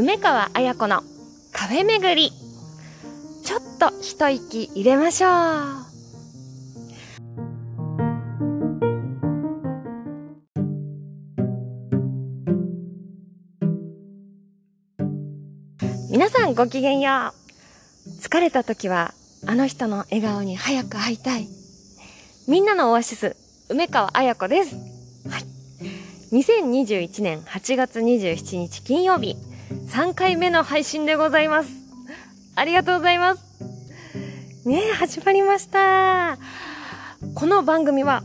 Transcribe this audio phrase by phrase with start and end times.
[0.00, 1.02] 梅川彩子の
[1.52, 2.30] カフェ巡り。
[3.44, 5.30] ちょっと一息入れましょう。
[16.10, 17.34] 皆さんごきげんよ
[18.06, 18.22] う。
[18.22, 19.12] 疲れた時は
[19.46, 21.46] あの人の笑顔に早く会いたい。
[22.48, 23.36] みんなのオアシス
[23.68, 24.76] 梅川彩子です。
[25.28, 25.44] はい。
[26.32, 31.70] 2021年8月27日金曜日3回目の配信でございます。
[32.56, 33.44] ありがとうございます。
[34.64, 36.38] ねえ、始まりました。
[37.34, 38.24] この番組は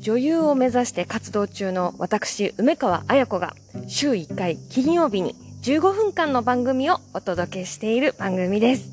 [0.00, 3.54] 女優を目指して活動中の私、梅川彩子が
[3.86, 8.90] 週1回金曜日に15分間の番組をお届けしている番組です。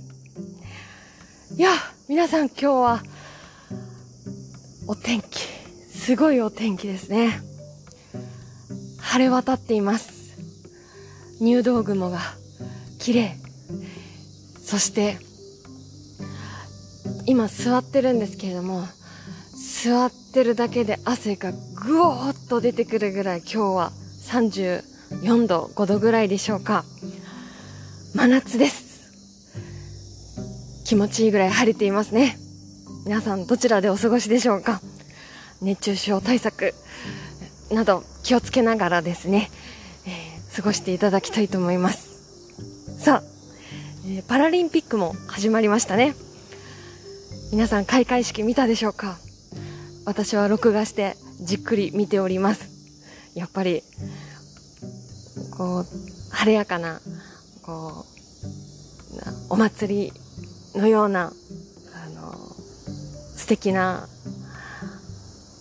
[1.56, 1.72] いや、
[2.10, 3.04] 皆さん今日は
[4.88, 5.48] お天気、
[5.90, 7.40] すごいお天気ですね。
[9.00, 10.13] 晴れ渡っています。
[11.44, 12.20] 入道雲が
[13.00, 13.36] 綺麗。
[14.64, 15.18] そして、
[17.26, 18.88] 今座ってるんですけれども、
[19.84, 23.92] 座ってるだけで汗がぐおーっと出てくるぐらい今日は
[24.30, 26.86] 34度、5度ぐらいでしょうか。
[28.16, 28.94] 真夏です。
[30.86, 32.38] 気持ちいいぐらい晴れていますね。
[33.06, 34.80] 皆さんどちらでお過ごしでしょうか
[35.62, 36.74] 熱中症対策
[37.70, 39.50] など気をつけながらですね、
[40.56, 43.02] 過ごしていただきたいと思います。
[43.04, 43.24] さあ、
[44.06, 46.16] えー、パラリンピックも始まりましたね。
[47.52, 49.18] 皆さん開会式見たでしょうか？
[50.06, 52.70] 私は録画してじっくり見ております。
[53.34, 53.82] やっぱり、
[55.58, 55.86] こう、
[56.32, 57.02] 晴れやかな、
[57.64, 58.06] こ
[59.50, 61.32] う、お祭りのような、
[61.96, 62.34] あの、
[63.36, 64.08] 素敵な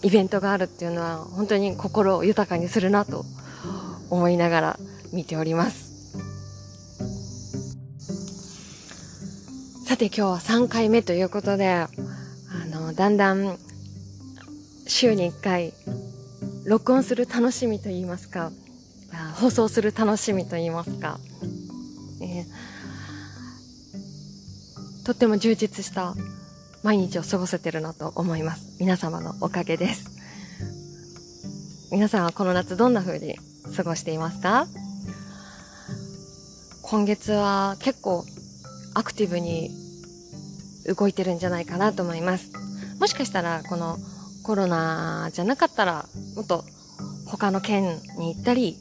[0.03, 3.25] イベントがあるっていうのは本当に心を豊かにするなと
[4.11, 4.79] 思いながら
[5.13, 5.93] 見ております。
[9.87, 11.89] さて今日は3回目ということで、あ
[12.71, 13.59] の、だんだん
[14.87, 15.75] 週に1回
[16.65, 18.51] 録音する楽しみと言いますか、
[19.35, 21.19] 放送する楽しみと言いますか、
[22.23, 22.47] えー、
[25.05, 26.15] とっても充実した
[26.83, 28.77] 毎日を過ごせてるなと思います。
[28.81, 30.11] 皆様のおかげです。
[31.91, 33.37] 皆さんはこの夏どんな風に
[33.77, 34.67] 過ごしていますか？
[36.93, 38.23] 今月は結構
[38.93, 39.71] アクティブに
[40.95, 42.53] 動いてるんじゃないかなと思います。
[43.01, 43.97] もしかしたらこの
[44.43, 46.05] コロナじゃなかったら
[46.37, 46.65] もっと
[47.27, 48.77] 他の県に行ったり、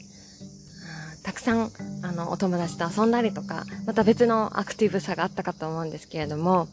[1.24, 1.72] たくさん
[2.04, 6.68] あのお友達と遊んだりとか、また別のアクティブさがあったかと思うんですけれども、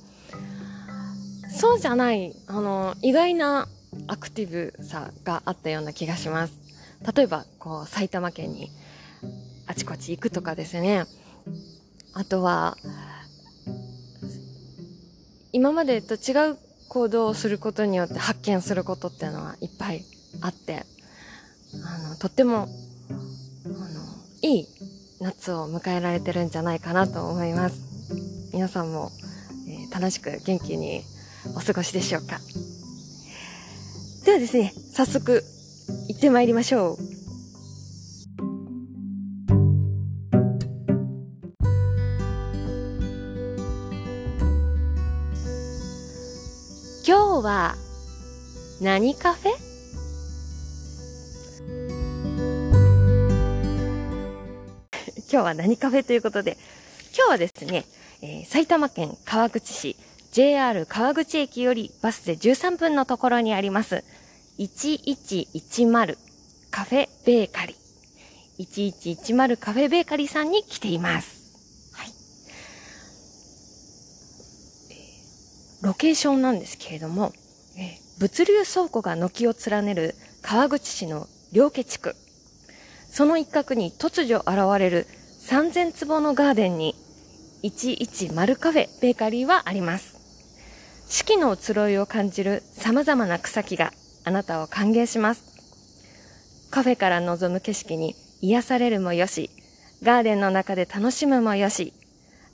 [1.56, 3.68] そうじゃない、あの、意外な
[4.08, 6.54] アクティブさがあったような気がします。
[7.14, 8.72] 例えば、こう、埼玉県に
[9.68, 11.06] あちこち行くとかですね。
[12.14, 12.76] あとは、
[15.52, 20.04] 今までと違う行動をすることによって発見することっていうのはいっぱい
[20.40, 20.84] あって、
[21.84, 22.68] あの、とっても、あの、
[24.42, 24.66] いい
[25.20, 27.80] 夏を迎えられてるんじゃないかなと思います。
[28.52, 29.10] 皆さんも、
[29.68, 31.02] えー、楽しく元気に
[31.56, 32.40] お過ごしでしょうか。
[34.24, 35.42] ではですね、早速
[36.08, 37.17] 行ってまいりましょう。
[47.08, 47.74] 今日は
[48.82, 49.52] 何カフェ？
[55.16, 56.58] 今日は何カフェということで、
[57.16, 57.86] 今日はですね、
[58.20, 59.96] えー、埼玉県川口市
[60.32, 64.04] JR 川口駅よりバスで13分のところにあります、
[64.58, 66.18] 1110
[66.70, 68.66] カフェベーカリー。
[68.66, 71.94] 1110カフェベーカリーさんに来ています。
[71.94, 72.08] はい。
[75.80, 77.32] ロケーションなんですけれども、
[77.78, 82.16] え物流倉庫が軒を連ねる川口市の両家地区。
[83.10, 85.06] その一角に突如現れる
[85.48, 86.94] 3000坪のガーデンに
[87.62, 90.18] 110カフェベーカリーはあります。
[91.08, 93.92] 四季の移ろいを感じる様々な草木が
[94.24, 95.44] あなたを歓迎します。
[96.70, 99.50] カフェから望む景色に癒されるもよし、
[100.02, 101.94] ガーデンの中で楽しむもよし、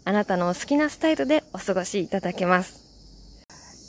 [0.04, 2.93] あなたのお好きなスタイルでお過ごしいただけます。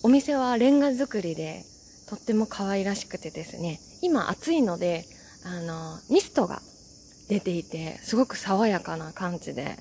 [0.06, 1.64] お店はレンガ作りで
[2.08, 5.04] とっても可愛らしくてですね、今暑いので、
[5.44, 6.62] あの、ミストが
[7.28, 9.80] 出ていて、すごく爽やかな感じで、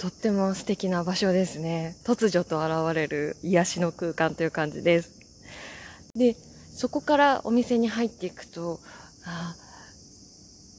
[0.00, 1.96] とっても素敵な場所ですね。
[2.06, 5.10] 突如と現れる癒しの空間という感じです。
[6.16, 6.34] で、
[6.74, 8.80] そこからお店に入っていくと、
[9.26, 9.54] あ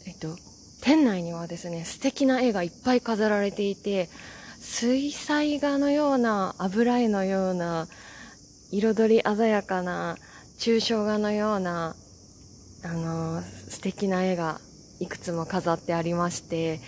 [0.08, 0.36] えっと、
[0.82, 4.10] 店内にはですね、素敵な絵がいっぱい飾られていて、
[4.72, 7.88] 水彩画のような、油絵のような、
[8.72, 10.16] 彩り鮮やかな、
[10.60, 11.96] 抽象画のような、
[12.84, 14.62] あの、素敵な絵が
[15.00, 16.80] いくつも飾ってありまして、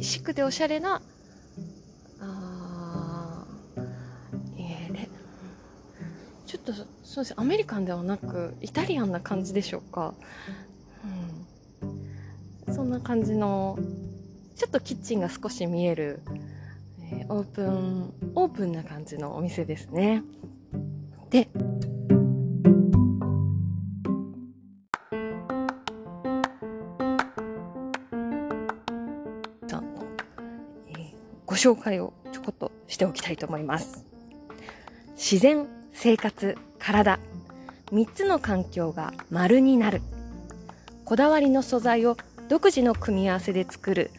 [0.00, 1.02] シックでおしゃれな、
[2.20, 3.44] あ
[4.56, 5.08] えー、
[6.46, 6.72] ちょっと、
[7.04, 7.34] そうです。
[7.36, 10.14] アメリカンではなく、イタリアンな感じでしょうか。
[12.74, 13.78] そんな感じの、
[14.56, 16.22] ちょっとキッチンが少し見える、
[17.00, 20.24] えー、オープン、オープンな感じのお店ですね。
[21.30, 21.48] で、
[31.46, 34.04] ご紹介をちょこっとしておきたいと思います。
[35.14, 37.20] 自然、生活、体、
[37.92, 40.02] 3つの環境が丸になる。
[41.04, 42.16] こだわりの素材を
[42.48, 44.10] 独自の組み合わせで作る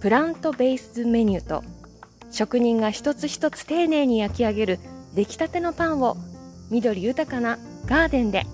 [0.00, 1.62] プラントベースメニューと
[2.30, 4.78] 職人が一つ一つ丁寧に焼き上げる
[5.14, 6.16] 出来たてのパンを
[6.70, 8.44] 緑豊かなガーデンで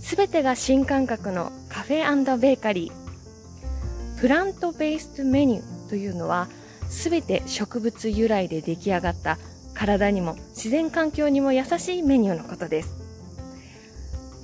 [0.00, 6.48] 全てが新感覚のカフェベーカリープラントベースメニューというのは
[6.88, 9.38] 全て植物由来で出来上がった
[9.74, 12.96] 体にも自然環境にも優しいメニューのことです。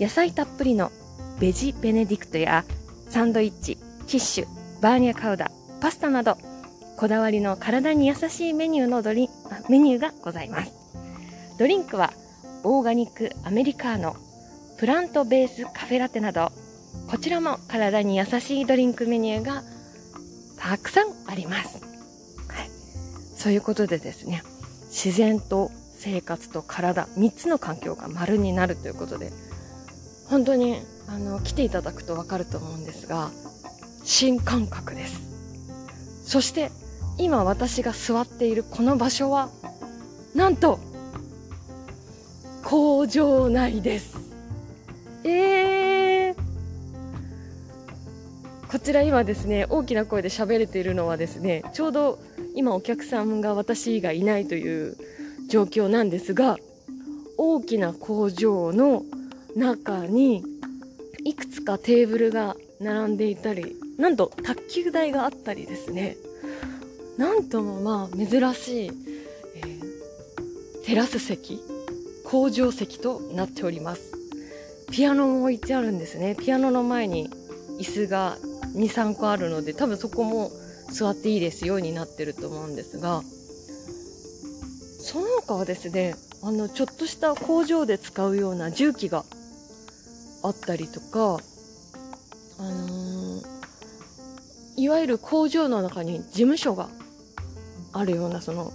[0.00, 0.90] 野菜たっぷりの
[1.38, 2.64] ベジベネディクトや
[3.08, 4.46] サンドイッチ、キッシュ、
[4.80, 5.50] バーニャカウダ、
[5.80, 6.36] パスタなど、
[6.96, 9.28] こだわりの体に優しいメニューのドリ
[9.68, 10.72] メニューがございます。
[11.58, 12.12] ドリンクは
[12.64, 14.16] オーガニックアメリカーノ、
[14.78, 16.52] プラントベースカフェラテなど、
[17.10, 19.62] こちらも体に優しいドリンクメニューが
[20.58, 21.78] たくさんあります。
[22.48, 22.70] はい
[23.36, 24.42] そういうことでですね、
[24.90, 29.32] 自然と生活と体、3つの環境が丸になるということで、
[30.28, 33.30] 本当に、あの、来ていただくとわかると思うんですが、
[34.04, 35.22] 新感覚です。
[36.24, 36.70] そして、
[37.18, 39.48] 今私が座っているこの場所は、
[40.34, 40.78] なんと、
[42.62, 44.18] 工場内です。
[45.24, 46.36] えー、
[48.70, 52.18] こちら今ですね、大きな声で喋れているのはですね、ちょうど
[52.54, 54.96] 今お客さんが私がいないという
[55.48, 56.58] 状況なんですが、
[57.38, 59.04] 大きな工場の
[59.56, 60.44] 中に
[61.24, 66.16] いくつかテーブルが並んでいたり、なんと卓球台があったりですね、
[67.16, 68.90] なんともまあ珍しい、
[69.56, 71.60] えー、テラス席、
[72.24, 74.12] 工場席となっております。
[74.90, 76.36] ピアノも置いてあるんですね。
[76.36, 77.28] ピアノの前に
[77.78, 78.38] 椅子が
[78.74, 80.50] 2、3個あるので、多分そこも
[80.90, 83.22] 座っていいですよになってると思うんですが、
[85.00, 89.24] その他はですね、あの、ちょっとした工場で使うような重機が
[90.48, 91.42] あったりとか、
[92.58, 93.42] あのー、
[94.76, 96.88] いわゆる工場の中に事務所が
[97.92, 98.72] あるような、その、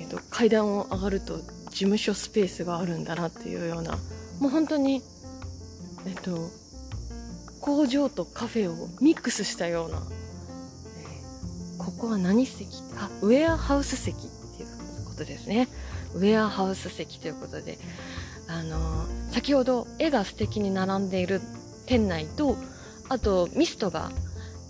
[0.00, 3.98] えっ、と、階段を上がると事務所スペースがあるんだなっていうような、
[4.40, 5.02] もう本当に、
[6.06, 6.50] えっ、と、
[7.60, 10.02] 工場とカフェをミックスしたような
[11.82, 12.68] ここは何席？
[12.96, 14.20] あ、ウェアハウス席っ
[14.56, 15.68] ていうことですね。
[16.14, 17.78] ウェアハウス席ということで、
[18.48, 21.40] あの、先ほど絵が素敵に並んでいる
[21.86, 22.56] 店内と、
[23.08, 24.10] あとミストが、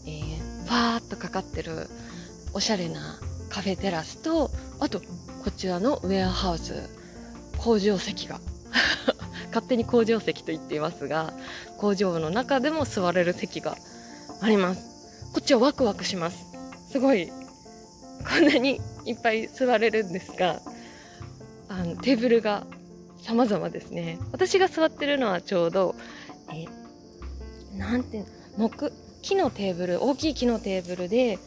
[0.07, 1.89] えー、ーっとかかってる
[2.55, 4.51] おしゃれなカフェテラスと、
[4.81, 5.01] あと
[5.45, 6.89] こちらのウェアハウス、
[7.59, 8.41] 工場席が
[9.49, 11.33] 勝手に工場席と言っていますが、
[11.79, 13.77] 工場の中でも座れる席が
[14.41, 14.93] あります。
[15.33, 16.47] こっちはワクワクします。
[16.91, 20.61] すごい、こんなにいっぱい座れるんですが、
[21.69, 22.67] あの、テーブルが
[23.23, 24.19] 様々ですね。
[24.33, 25.95] 私が座ってるのはちょうど、
[26.53, 26.67] え、
[27.77, 28.25] なんて、
[28.57, 31.39] 木、木のテーブル、大きい木のテーブルで、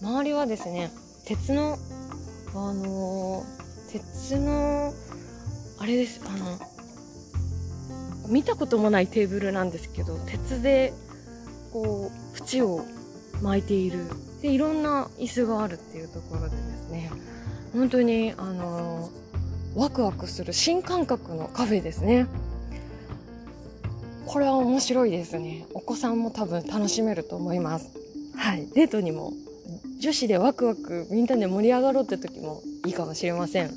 [0.00, 0.90] 周りはですね、
[1.26, 1.76] 鉄の、
[2.54, 4.92] あのー、鉄の、
[5.78, 6.58] あれです、あの、
[8.28, 10.92] 見たこともないテーブルなんですけど、鉄で、
[11.72, 12.84] こう、縁を
[13.42, 14.06] 巻いている
[14.44, 17.10] でいろんな椅子があるっていうところでですね
[17.72, 19.08] 本当にあの
[19.74, 22.26] ワクワクする新感覚のカフェですね。
[24.26, 25.66] これは面白いですね。
[25.74, 27.88] お子さんも多分楽しめると思います。
[28.36, 28.66] はい。
[28.74, 29.32] デートにも
[30.00, 33.70] 女子でワクワクみんなで盛り上がろうって時もいいかもしれません。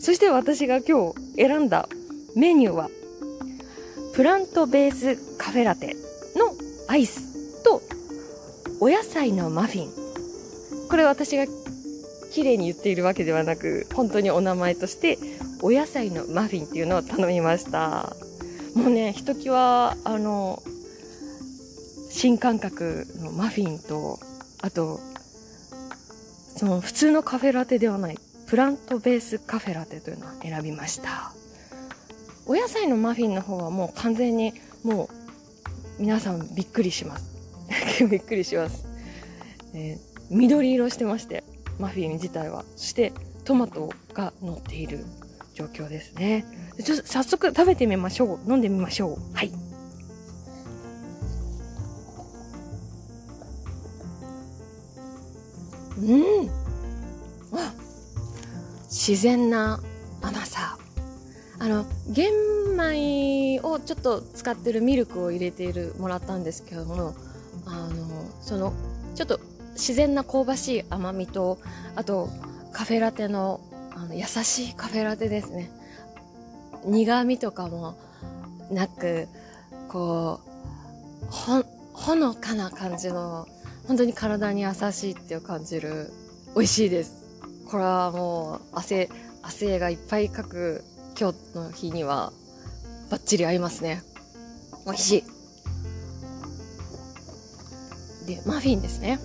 [0.00, 1.88] そして私が今日選んだ
[2.34, 2.88] メニューは
[4.14, 5.94] プラントベースカフェラテ
[6.36, 6.52] の
[6.88, 7.80] アイスと
[8.80, 10.88] お野菜のマフィン。
[10.88, 11.65] これ私が昨
[12.36, 15.16] 綺麗に言っているわけではなく、本当にお名前として、
[15.62, 18.14] お野菜のマフィンっていうのを頼みました。
[18.74, 20.62] もうね、ひときわ、あの、
[22.10, 24.18] 新感覚のマフィンと、
[24.60, 25.00] あと、
[26.58, 31.32] その普通のカフェラテではない、プラントベースカフェラテというのを選びました。
[32.44, 34.52] お野菜のマフィンの方はもう完全に
[34.84, 35.08] も
[35.98, 37.30] う皆さんびっくりします。
[38.10, 38.84] びっくりします。
[39.72, 41.42] えー、緑色してまして、
[41.78, 42.64] マフィン自体は。
[42.76, 43.12] そして
[43.44, 45.04] トマトが乗っている
[45.54, 46.44] 状況ですね。
[46.82, 48.50] ちょっと早速食べてみましょう。
[48.50, 49.34] 飲んでみましょう。
[49.34, 49.52] はい。
[55.98, 56.50] うん
[57.52, 57.72] あ
[58.84, 59.80] 自然な
[60.20, 60.78] 甘さ
[61.58, 62.30] あの玄
[62.76, 67.14] 米をちょっと使ってるミルクを入れているもらったんですけども
[67.64, 68.74] あのその
[69.14, 69.40] ちょっと
[69.76, 71.58] 自然な香ばしい甘みと
[71.94, 72.28] あと
[72.72, 73.60] カフェラテの
[73.94, 75.70] あの優しいカフェラテですね
[76.84, 77.96] 苦味とかも
[78.70, 79.28] なく
[79.88, 80.40] こ
[81.22, 83.46] うほほのかな感じの
[83.86, 86.10] 本当に体に優しいって感じる
[86.54, 87.24] 美味しいです
[87.70, 89.08] これはもう汗
[89.42, 90.84] 汗がいっぱいかく
[91.18, 92.32] 今日の日には
[93.10, 94.02] バッチリ合いますね。
[94.84, 95.24] 美味し
[98.26, 98.26] い。
[98.26, 99.18] で、マフィンですね。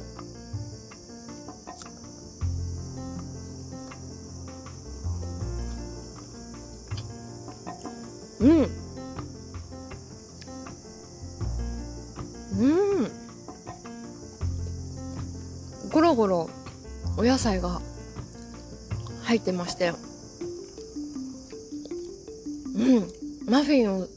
[19.42, 19.94] てまして、
[22.76, 23.08] うん。
[23.50, 24.08] マフィンを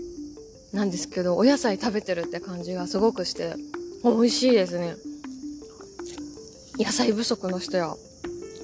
[0.75, 3.55] なんですけど、お野菜食べてるって感じがすごくして、
[4.03, 4.97] 美味しいですね。
[6.79, 7.95] 野菜不足の人や、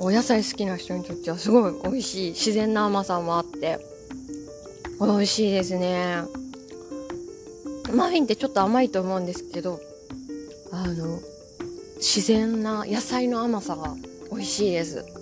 [0.00, 2.30] お野菜好きな人にとってはすごい美味しい。
[2.32, 3.78] 自然な甘さもあって、
[5.00, 6.22] 美味しいですね。
[7.94, 9.80] マフィンってちょっと甘いと思うんですけど、
[10.72, 11.20] あの、
[11.98, 13.94] 自然な野菜の甘さが
[14.32, 15.19] 美味しいです。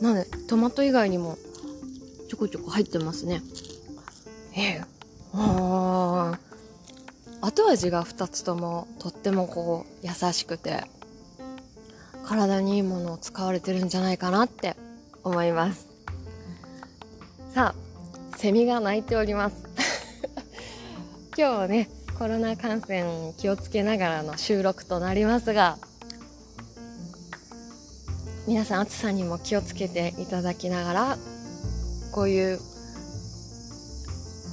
[0.00, 1.38] なので、トマト以外にも
[2.28, 3.42] ちょこちょこ入ってますね。
[4.54, 4.98] ええ。
[5.32, 6.38] あ
[7.40, 10.84] 後味が2つともとってもこう優しくて
[12.24, 14.76] 体にいいものを使われてるんじゃないかなって
[15.22, 15.88] 思います
[17.54, 19.56] さあセミが鳴いております
[21.36, 21.88] 今日はね
[22.18, 25.78] コロナ感染気をつけながらの収録となりますが
[28.48, 31.18] 皆さん暑さにも気をつけていただきながら
[32.12, 32.58] こういう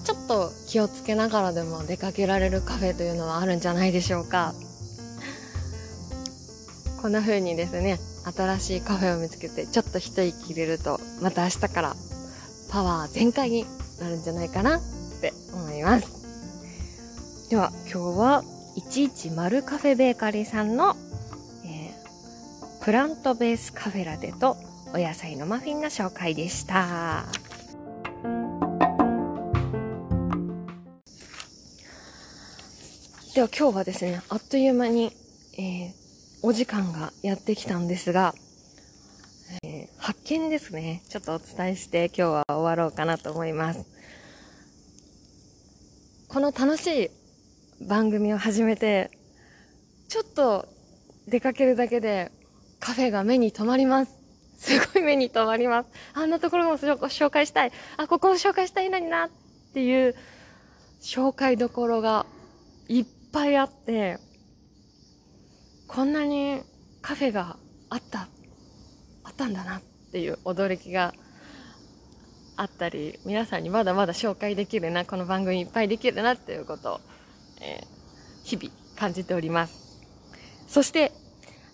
[0.04, 4.54] ちょっと気をつけながらでも出かけられるカフェというのはあるんじゃないでしょうか。
[7.02, 7.98] こんな風にですね
[8.36, 11.96] 新しいカフェを見つけてちょっと一息入れるとまた明日から
[12.70, 13.66] パワー全開に
[14.02, 14.82] なるんじゃないかなっ
[15.22, 17.50] て思います。
[17.50, 18.44] では今日は
[18.75, 20.98] 110カフェベーカリーさんの、
[22.86, 24.58] プラントベースカフェラテと
[24.94, 27.25] お野菜のマフィンの紹介でした。
[33.34, 35.12] では今日はですね、あっという間に、
[35.58, 35.94] えー、
[36.44, 38.36] お時間がやってきたんですが、
[39.63, 41.01] えー、発見ですね。
[41.10, 43.84] ちょっとお伝えして今日は終わろうかなと思います。
[46.27, 47.10] この楽しい
[47.88, 49.10] 番組を始めて、
[50.08, 50.68] ちょっと
[51.27, 52.32] 出かけるだけで
[52.79, 54.12] カフェが目に留まります。
[54.58, 55.89] すごい目に留まります。
[56.13, 57.72] あんなところも紹介したい。
[57.98, 59.29] あ、ここも紹介したいのになっ
[59.74, 60.15] ていう
[61.01, 62.25] 紹介どころが
[62.88, 64.17] いっぱいあって、
[65.88, 66.62] こんなに
[67.01, 67.58] カフェが
[67.89, 68.27] あった、
[69.24, 71.13] あったんだなっていう驚きが
[72.58, 77.00] あったり、皆さんにまだまだ紹介できるな、この番組いっぱいできるなっていうことを、
[77.62, 77.86] えー、
[78.44, 80.01] 日々感じております。
[80.67, 81.12] そして、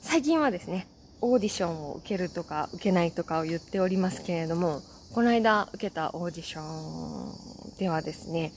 [0.02, 0.88] 最近はですね、
[1.22, 4.82] オーディションを受けるとか受けないとかを言っておりますけれども、
[5.14, 8.54] この間受けたオーディションではですね、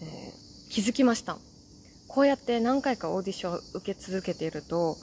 [0.00, 1.38] えー、気づきました。
[2.08, 4.96] こうやって何回かオーディションを受け続けていると、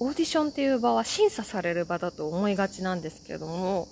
[0.00, 3.88] オーディションっていう場は審査される場だと思いがちなんですけども、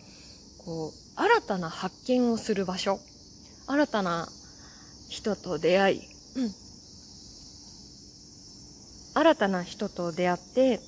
[0.64, 2.99] こう、新たな発見をする場所、
[3.66, 4.28] 新たな
[5.09, 6.00] 人と出会い、
[6.37, 6.50] うん、
[9.14, 10.81] 新たな人と出会って、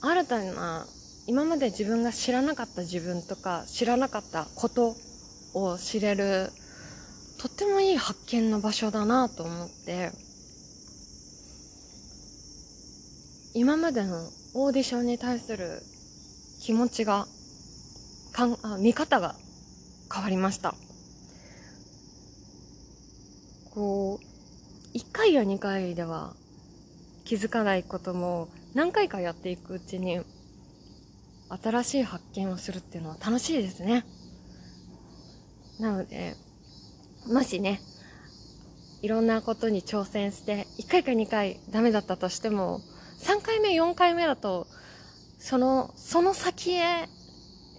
[0.00, 0.86] 新たな、
[1.26, 4.96] 今まで自分が知らなかった自分とか、知らなかったこと
[5.54, 6.50] を知れる、
[7.38, 10.10] とってもいい発見の場所だなと思って、
[13.54, 15.82] 今までのオーディションに対する
[16.60, 17.26] 気持ちが
[18.32, 19.36] かんあ見方が
[20.12, 20.74] 変わりました。
[23.70, 26.34] こう、1回や2回では
[27.24, 30.20] 気づかないことも何回かやっていくうちに
[31.60, 34.04] 新しい発見をするっていうのは楽しいですね。
[35.80, 36.36] なので、
[37.26, 37.80] もしね、
[39.02, 42.80] いろんなことに挑戦して、1回か2回ダメだったとしても、
[43.20, 44.66] 3回目、4回目だと、
[45.38, 47.08] その、その先へ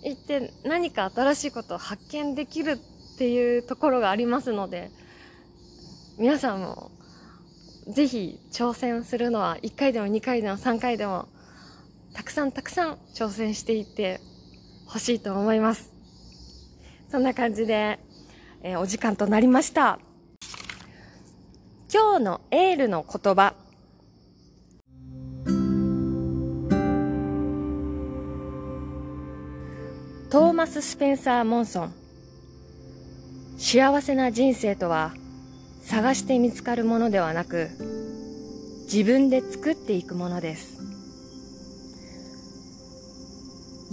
[0.04, 2.80] 行って何か新しいことを発見できる
[3.14, 4.92] っていうところがありますので、
[6.18, 6.92] 皆さんも
[7.88, 11.28] ぜひ挑戦するのは1回でも2回でも3回でも
[12.14, 14.20] たくさんたくさん挑戦していって
[14.86, 15.92] ほしいと思います。
[17.10, 18.00] そんな感じで、
[18.64, 20.00] えーお時間となりました。
[21.94, 23.54] 今日のエールの言葉。
[30.30, 31.94] トーマス・スペンサー・モンソン。
[33.58, 35.14] 幸せな人生とは
[35.84, 37.70] 探して見つかるものではなく
[38.92, 40.93] 自分で作っていくものです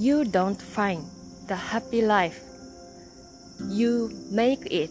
[0.00, 1.04] You don't find
[1.46, 2.40] the happy life
[3.68, 4.90] You make it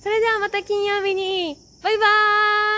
[0.00, 2.77] それではまた金曜日にバイバー